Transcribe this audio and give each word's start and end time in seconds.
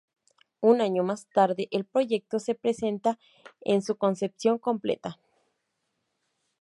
Un 0.61 0.81
año 0.81 1.03
más 1.03 1.27
tarde, 1.27 1.67
el 1.69 1.85
proyecto 1.85 2.39
se 2.39 2.55
presenta 2.55 3.19
en 3.63 3.83
su 3.83 3.97
concepción 3.97 4.57
completa. 4.57 5.19